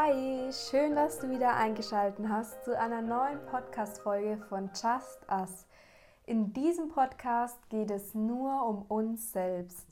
[0.00, 5.66] Hi, schön, dass du wieder eingeschaltet hast zu einer neuen Podcast-Folge von Just Us.
[6.24, 9.88] In diesem Podcast geht es nur um uns selbst.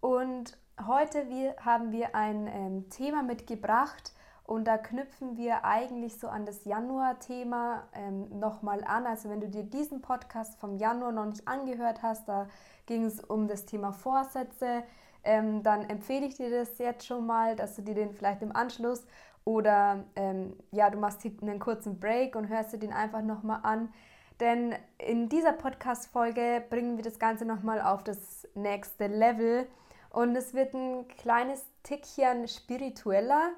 [0.00, 6.28] Und heute wir, haben wir ein ähm, Thema mitgebracht und da knüpfen wir eigentlich so
[6.28, 9.06] an das Januar-Thema ähm, nochmal an.
[9.06, 12.48] Also wenn du dir diesen Podcast vom Januar noch nicht angehört hast, da
[12.86, 14.84] ging es um das Thema Vorsätze
[15.24, 18.54] ähm, dann empfehle ich dir das jetzt schon mal, dass du dir den vielleicht im
[18.54, 19.06] Anschluss
[19.44, 23.92] oder ähm, ja, du machst einen kurzen Break und hörst dir den einfach nochmal an.
[24.40, 29.66] Denn in dieser Podcast-Folge bringen wir das Ganze nochmal auf das nächste Level
[30.10, 33.50] und es wird ein kleines Tickchen spiritueller,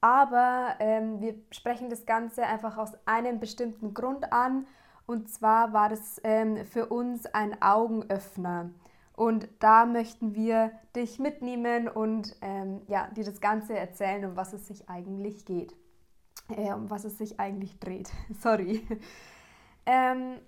[0.00, 4.66] aber ähm, wir sprechen das Ganze einfach aus einem bestimmten Grund an
[5.06, 8.70] und zwar war das ähm, für uns ein Augenöffner.
[9.16, 14.52] Und da möchten wir dich mitnehmen und ähm, ja, dir das Ganze erzählen, um was
[14.52, 15.74] es sich eigentlich geht.
[16.48, 18.10] Äh, um was es sich eigentlich dreht.
[18.40, 18.86] Sorry.
[19.86, 20.38] Ähm,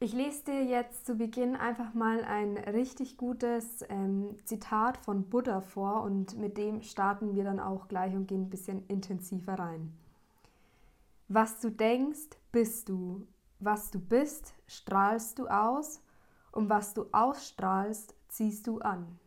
[0.00, 5.60] ich lese dir jetzt zu Beginn einfach mal ein richtig gutes ähm, Zitat von Buddha
[5.60, 9.92] vor und mit dem starten wir dann auch gleich und gehen ein bisschen intensiver rein.
[11.28, 13.26] Was du denkst, bist du.
[13.60, 16.01] Was du bist, strahlst du aus
[16.52, 19.18] und was du ausstrahlst, ziehst du an.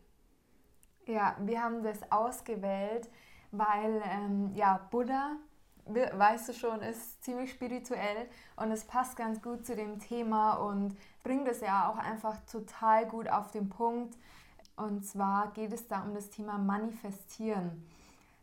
[1.06, 3.08] Ja, wir haben das ausgewählt,
[3.52, 5.36] weil ähm, ja, Buddha,
[5.84, 10.96] weißt du schon, ist ziemlich spirituell und es passt ganz gut zu dem Thema und
[11.22, 14.16] bringt es ja auch einfach total gut auf den Punkt.
[14.76, 17.86] Und zwar geht es da um das Thema Manifestieren.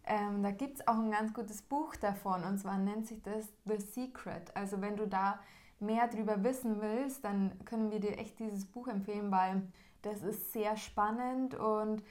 [0.05, 3.45] Ähm, da gibt es auch ein ganz gutes Buch davon und zwar nennt sich das
[3.65, 4.55] The Secret.
[4.55, 5.39] Also wenn du da
[5.85, 9.61] mehr darüber wissen willst, dann können wir dir echt dieses Buch empfehlen, weil
[10.01, 12.03] das ist sehr spannend und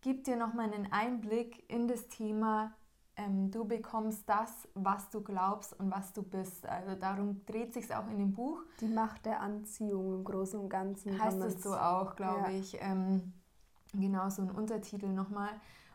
[0.00, 2.72] gibt dir nochmal einen Einblick in das Thema.
[3.16, 6.66] Ähm, du bekommst das, was du glaubst und was du bist.
[6.66, 8.62] Also darum dreht sich auch in dem Buch.
[8.80, 11.20] Die Macht der Anziehung im Großen und Ganzen.
[11.20, 12.58] Heißt es so auch, glaube ja.
[12.58, 12.78] ich.
[12.80, 13.32] Ähm,
[13.92, 15.50] genau, so ein Untertitel nochmal.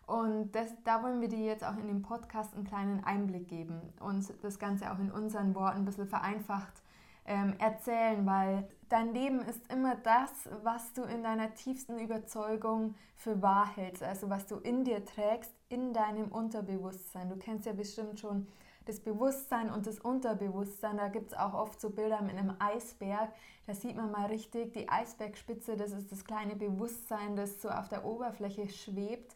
[0.06, 3.82] Und das, da wollen wir dir jetzt auch in dem Podcast einen kleinen Einblick geben
[4.02, 6.84] und das Ganze auch in unseren Worten ein bisschen vereinfacht
[7.26, 10.32] ähm, erzählen, weil dein Leben ist immer das,
[10.64, 15.52] was du in deiner tiefsten Überzeugung für wahr hältst, also was du in dir trägst,
[15.70, 17.30] in deinem Unterbewusstsein.
[17.30, 18.48] Du kennst ja bestimmt schon
[18.86, 20.98] das Bewusstsein und das Unterbewusstsein.
[20.98, 23.30] Da gibt es auch oft so Bilder mit einem Eisberg.
[23.66, 27.88] Da sieht man mal richtig die Eisbergspitze, das ist das kleine Bewusstsein, das so auf
[27.88, 29.36] der Oberfläche schwebt.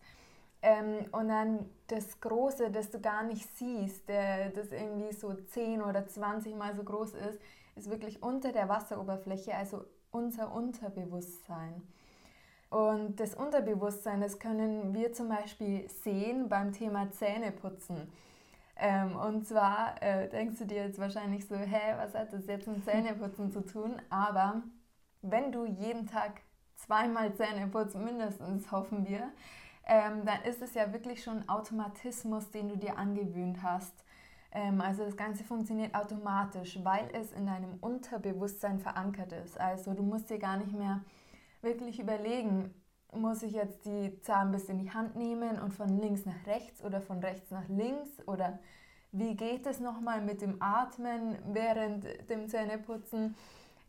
[0.62, 5.82] Ähm, und dann das Große, das du gar nicht siehst, der, das irgendwie so 10
[5.82, 7.40] oder 20 Mal so groß ist,
[7.78, 11.82] ist wirklich unter der Wasseroberfläche, also unser Unterbewusstsein.
[12.70, 18.12] Und das Unterbewusstsein, das können wir zum Beispiel sehen beim Thema Zähneputzen.
[18.76, 22.68] Ähm, und zwar äh, denkst du dir jetzt wahrscheinlich so, hä, was hat das jetzt
[22.68, 24.02] mit Zähneputzen zu tun?
[24.10, 24.62] Aber
[25.22, 26.42] wenn du jeden Tag
[26.76, 29.32] zweimal Zähne putzt, mindestens hoffen wir,
[29.86, 34.04] ähm, dann ist es ja wirklich schon ein Automatismus, den du dir angewöhnt hast.
[34.58, 39.60] Ähm, also das Ganze funktioniert automatisch, weil es in deinem Unterbewusstsein verankert ist.
[39.60, 41.02] Also du musst dir gar nicht mehr
[41.62, 42.74] wirklich überlegen,
[43.14, 47.02] muss ich jetzt die Zahnbürste in die Hand nehmen und von links nach rechts oder
[47.02, 48.60] von rechts nach links oder
[49.12, 53.36] wie geht es nochmal mit dem Atmen während dem Zähneputzen?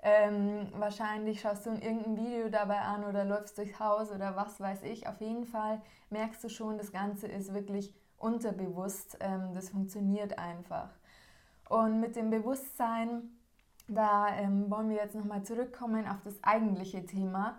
[0.03, 4.61] Ähm, wahrscheinlich schaust du in irgendein Video dabei an oder läufst durchs Haus oder was
[4.61, 5.09] weiß ich.
[5.09, 5.81] Auf jeden Fall
[6.11, 9.17] merkst du schon, das Ganze ist wirklich unterbewusst.
[9.21, 10.91] Ähm, das funktioniert einfach.
[11.69, 13.31] Und mit dem Bewusstsein,
[13.89, 17.59] da ähm, wollen wir jetzt nochmal zurückkommen auf das eigentliche Thema.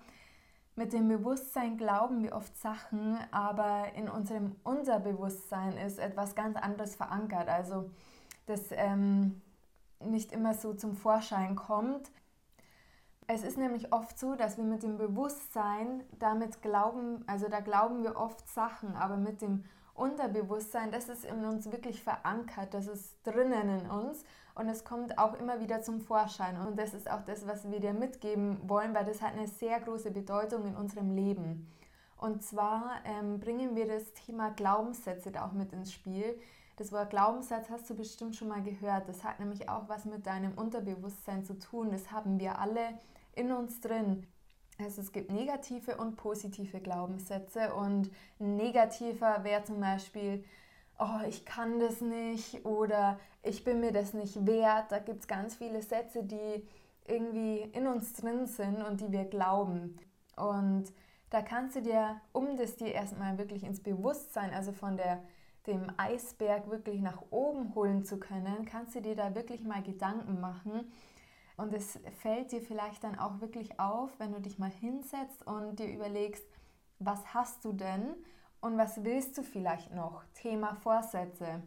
[0.76, 6.96] Mit dem Bewusstsein glauben wir oft Sachen, aber in unserem Unterbewusstsein ist etwas ganz anderes
[6.96, 7.50] verankert.
[7.50, 7.90] Also
[8.46, 9.42] das ähm,
[10.00, 12.10] nicht immer so zum Vorschein kommt.
[13.28, 18.02] Es ist nämlich oft so, dass wir mit dem Bewusstsein damit glauben, also da glauben
[18.02, 19.66] wir oft Sachen, aber mit dem
[20.00, 24.24] Unterbewusstsein, das ist in uns wirklich verankert, das ist drinnen in uns
[24.56, 26.58] und es kommt auch immer wieder zum Vorschein.
[26.58, 29.80] Und das ist auch das, was wir dir mitgeben wollen, weil das hat eine sehr
[29.80, 31.68] große Bedeutung in unserem Leben.
[32.18, 36.38] Und zwar ähm, bringen wir das Thema Glaubenssätze da auch mit ins Spiel.
[36.76, 39.08] Das Wort Glaubenssatz hast du bestimmt schon mal gehört.
[39.08, 41.92] Das hat nämlich auch was mit deinem Unterbewusstsein zu tun.
[41.92, 43.00] Das haben wir alle
[43.36, 44.28] in uns drin.
[44.80, 48.10] Also es gibt negative und positive Glaubenssätze und
[48.40, 50.44] negativer wäre zum Beispiel,
[50.98, 54.92] oh, ich kann das nicht oder ich bin mir das nicht wert.
[54.92, 56.66] Da gibt es ganz viele Sätze, die
[57.08, 59.98] irgendwie in uns drin sind und die wir glauben.
[60.38, 60.86] Und
[61.30, 65.22] da kannst du dir, um das dir erstmal wirklich ins Bewusstsein, also von der
[65.68, 70.40] dem Eisberg wirklich nach oben holen zu können, kannst du dir da wirklich mal Gedanken
[70.40, 70.92] machen.
[71.60, 75.78] Und es fällt dir vielleicht dann auch wirklich auf, wenn du dich mal hinsetzt und
[75.78, 76.46] dir überlegst,
[77.00, 78.16] was hast du denn
[78.62, 80.24] und was willst du vielleicht noch?
[80.36, 81.62] Thema Vorsätze.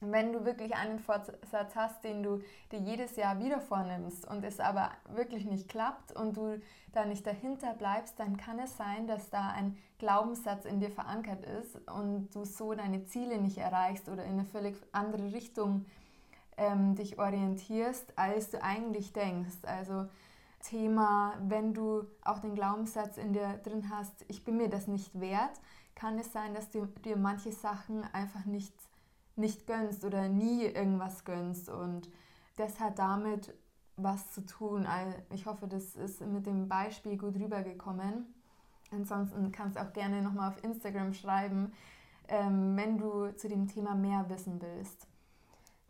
[0.00, 2.40] Wenn du wirklich einen Vorsatz hast, den du
[2.72, 6.60] dir jedes Jahr wieder vornimmst und es aber wirklich nicht klappt und du
[6.90, 11.44] da nicht dahinter bleibst, dann kann es sein, dass da ein Glaubenssatz in dir verankert
[11.44, 15.86] ist und du so deine Ziele nicht erreichst oder in eine völlig andere Richtung
[16.58, 19.58] ähm, dich orientierst, als du eigentlich denkst.
[19.62, 20.06] Also
[20.60, 25.18] Thema, wenn du auch den Glaubenssatz in dir drin hast, ich bin mir das nicht
[25.18, 25.60] wert,
[25.94, 28.74] kann es sein, dass du dir manche Sachen einfach nicht,
[29.36, 31.68] nicht gönnst oder nie irgendwas gönnst.
[31.68, 32.10] Und
[32.56, 33.54] das hat damit
[33.96, 34.86] was zu tun.
[35.32, 38.26] Ich hoffe, das ist mit dem Beispiel gut rübergekommen.
[38.90, 41.72] Ansonsten kannst du auch gerne nochmal auf Instagram schreiben,
[42.28, 45.06] ähm, wenn du zu dem Thema mehr wissen willst.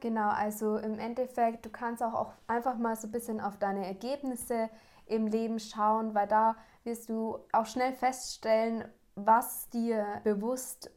[0.00, 3.84] Genau, also im Endeffekt, du kannst auch, auch einfach mal so ein bisschen auf deine
[3.84, 4.70] Ergebnisse
[5.06, 6.54] im Leben schauen, weil da
[6.84, 8.84] wirst du auch schnell feststellen,
[9.16, 10.90] was dir bewusst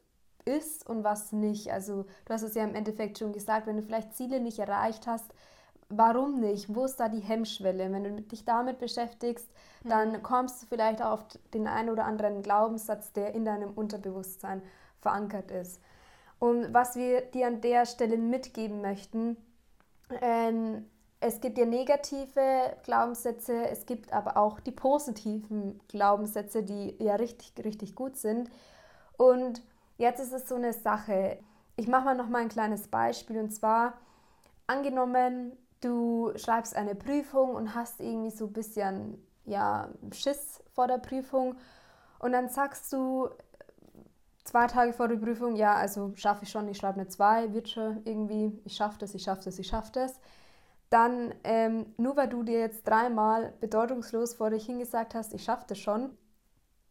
[0.45, 1.71] ist und was nicht.
[1.71, 5.07] Also du hast es ja im Endeffekt schon gesagt, wenn du vielleicht Ziele nicht erreicht
[5.07, 5.33] hast,
[5.89, 6.73] warum nicht?
[6.73, 7.91] Wo ist da die Hemmschwelle?
[7.91, 9.49] Wenn du dich damit beschäftigst,
[9.83, 10.23] dann mhm.
[10.23, 14.61] kommst du vielleicht auf den einen oder anderen Glaubenssatz, der in deinem Unterbewusstsein
[14.99, 15.81] verankert ist.
[16.41, 19.37] Und was wir dir an der Stelle mitgeben möchten,
[20.23, 20.87] ähm,
[21.19, 27.53] es gibt ja negative Glaubenssätze, es gibt aber auch die positiven Glaubenssätze, die ja richtig,
[27.63, 28.49] richtig gut sind.
[29.17, 29.61] Und
[29.99, 31.37] jetzt ist es so eine Sache.
[31.75, 33.99] Ich mache mal noch mal ein kleines Beispiel und zwar
[34.65, 40.97] angenommen, du schreibst eine Prüfung und hast irgendwie so ein bisschen ja, Schiss vor der
[40.97, 41.55] Prüfung
[42.17, 43.29] und dann sagst du,
[44.43, 47.69] zwei Tage vor der Prüfung, ja, also schaffe ich schon, ich schreibe eine 2, wird
[47.69, 50.19] schon irgendwie, ich schaffe das, ich schaffe das, ich schaffe das.
[50.89, 55.65] Dann, ähm, nur weil du dir jetzt dreimal bedeutungslos vor dich hingesagt hast, ich schaffe
[55.67, 56.17] das schon,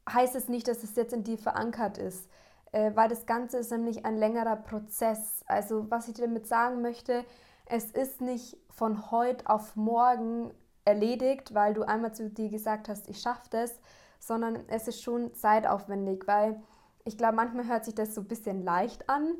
[0.08, 2.28] heißt es nicht, dass es jetzt in dir verankert ist.
[2.72, 5.42] Äh, weil das Ganze ist nämlich ein längerer Prozess.
[5.46, 7.24] Also was ich dir damit sagen möchte,
[7.66, 10.52] es ist nicht von heute auf morgen
[10.84, 13.80] erledigt, weil du einmal zu dir gesagt hast, ich schaffe das,
[14.18, 16.62] sondern es ist schon zeitaufwendig, weil
[17.04, 19.34] ich glaube, manchmal hört sich das so ein bisschen leicht an,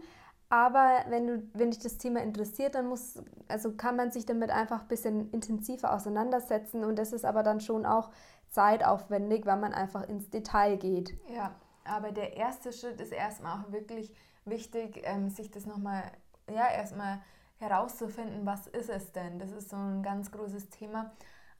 [0.49, 4.51] aber wenn, du, wenn dich das Thema interessiert, dann muss, also kann man sich damit
[4.51, 8.11] einfach ein bisschen intensiver auseinandersetzen und das ist aber dann schon auch
[8.49, 11.17] zeitaufwendig, weil man einfach ins Detail geht.
[11.29, 11.55] Ja,
[11.85, 14.12] aber der erste Schritt ist erstmal auch wirklich
[14.45, 16.03] wichtig, ähm, sich das nochmal,
[16.53, 17.21] ja, erstmal
[17.59, 19.39] herauszufinden, was ist es denn?
[19.39, 21.12] Das ist so ein ganz großes Thema.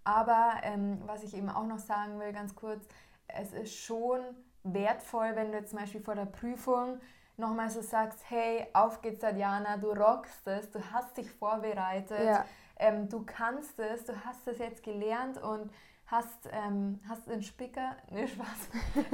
[0.02, 2.87] Aber ähm, was ich eben auch noch sagen will, ganz kurz,
[3.29, 4.20] es ist schon
[4.62, 7.00] wertvoll, wenn du jetzt zum Beispiel vor der Prüfung
[7.36, 12.44] nochmal so sagst, hey, auf geht's, Diana, du rockst es, du hast dich vorbereitet, ja.
[12.76, 15.70] ähm, du kannst es, du hast es jetzt gelernt und
[16.06, 18.68] hast, ähm, hast den Spicker, ne Spaß,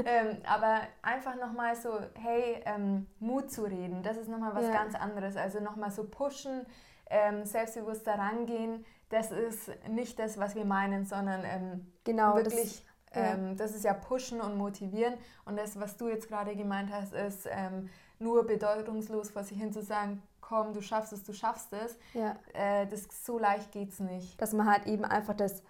[0.04, 4.72] ähm, aber einfach nochmal so, hey, ähm, Mut zu reden, das ist nochmal was ja.
[4.72, 6.66] ganz anderes, also nochmal so pushen,
[7.08, 12.84] ähm, selbstbewusst da rangehen, das ist nicht das, was wir meinen, sondern ähm, genau, wirklich
[13.16, 15.14] ähm, das ist ja pushen und motivieren.
[15.44, 19.72] Und das, was du jetzt gerade gemeint hast, ist ähm, nur bedeutungslos vor sich hin
[19.72, 21.98] zu sagen, komm, du schaffst es, du schaffst es.
[22.14, 22.36] Ja.
[22.52, 24.40] Äh, das, so leicht geht es nicht.
[24.40, 25.62] Dass man halt eben einfach das,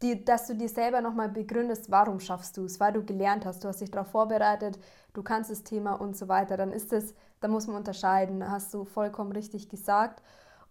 [0.00, 3.62] die, dass du dir selber nochmal begründest, warum schaffst du es, weil du gelernt hast,
[3.62, 4.78] du hast dich darauf vorbereitet,
[5.12, 6.56] du kannst das Thema und so weiter.
[6.56, 10.22] Dann ist es, da muss man unterscheiden, hast du vollkommen richtig gesagt.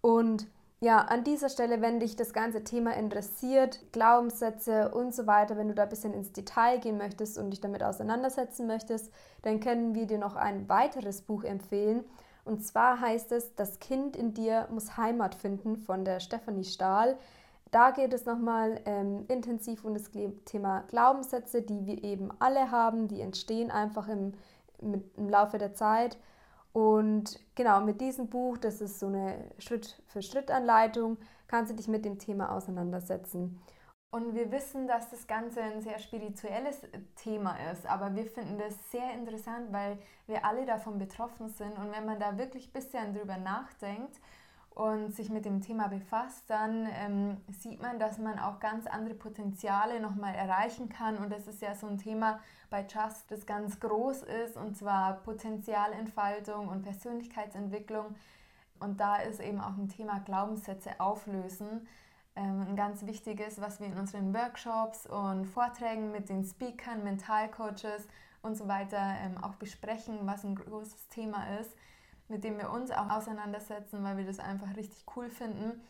[0.01, 0.47] Und
[0.83, 5.67] ja, an dieser Stelle, wenn dich das ganze Thema interessiert, Glaubenssätze und so weiter, wenn
[5.67, 9.93] du da ein bisschen ins Detail gehen möchtest und dich damit auseinandersetzen möchtest, dann können
[9.93, 12.03] wir dir noch ein weiteres Buch empfehlen.
[12.45, 17.15] Und zwar heißt es Das Kind in dir muss Heimat finden von der Stefanie Stahl.
[17.69, 20.09] Da geht es nochmal ähm, intensiv um das
[20.45, 24.33] Thema Glaubenssätze, die wir eben alle haben, die entstehen einfach im,
[24.79, 26.17] im Laufe der Zeit.
[26.73, 32.17] Und genau, mit diesem Buch, das ist so eine Schritt-für-Schritt-Anleitung, kannst du dich mit dem
[32.17, 33.61] Thema auseinandersetzen.
[34.13, 36.81] Und wir wissen, dass das Ganze ein sehr spirituelles
[37.15, 39.97] Thema ist, aber wir finden das sehr interessant, weil
[40.27, 41.77] wir alle davon betroffen sind.
[41.77, 44.19] Und wenn man da wirklich ein bisschen drüber nachdenkt
[44.73, 49.15] und sich mit dem Thema befasst, dann ähm, sieht man, dass man auch ganz andere
[49.15, 51.17] Potenziale nochmal erreichen kann.
[51.17, 55.15] Und das ist ja so ein Thema bei Just, das ganz groß ist, und zwar
[55.23, 58.15] Potenzialentfaltung und Persönlichkeitsentwicklung.
[58.79, 61.87] Und da ist eben auch ein Thema Glaubenssätze auflösen.
[62.37, 68.07] Ähm, ein ganz wichtiges, was wir in unseren Workshops und Vorträgen mit den Speakern, Mentalcoaches
[68.41, 71.75] und so weiter ähm, auch besprechen, was ein großes Thema ist
[72.31, 75.81] mit dem wir uns auch auseinandersetzen, weil wir das einfach richtig cool finden.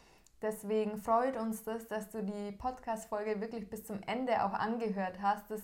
[0.41, 5.49] Deswegen freut uns das, dass du die Podcast-Folge wirklich bis zum Ende auch angehört hast.
[5.49, 5.61] Das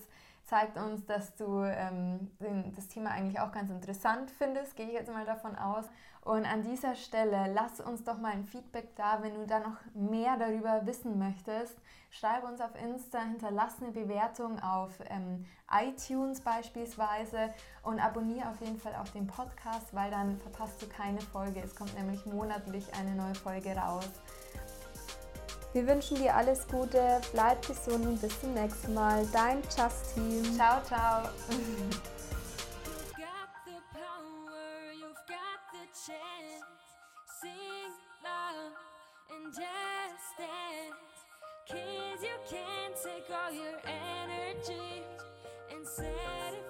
[0.48, 2.30] zeigt uns, dass du ähm,
[2.74, 5.84] das Thema eigentlich auch ganz interessant findest, gehe ich jetzt mal davon aus.
[6.22, 9.76] Und an dieser Stelle lass uns doch mal ein Feedback da, wenn du da noch
[9.94, 11.76] mehr darüber wissen möchtest.
[12.10, 17.52] Schreib uns auf Insta, hinterlass eine Bewertung auf ähm, iTunes beispielsweise
[17.82, 21.60] und abonniere auf jeden Fall auch den Podcast, weil dann verpasst du keine Folge.
[21.62, 24.10] Es kommt nämlich monatlich eine neue Folge raus.
[25.72, 29.26] Wir wünschen dir alles Gute, bleib gesund und bis zum nächsten Mal.
[29.32, 30.54] Dein Justin.
[30.56, 31.28] Ciao, ciao.
[39.30, 41.18] and just dance.
[41.68, 45.04] Cause you can take all your energy
[45.70, 46.67] and set it